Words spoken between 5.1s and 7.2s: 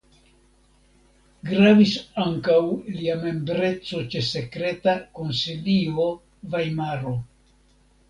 konsilio (Vajmaro).